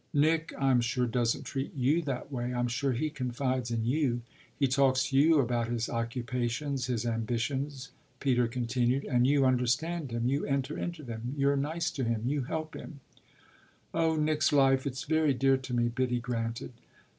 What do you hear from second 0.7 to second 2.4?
sure, doesn't treat you that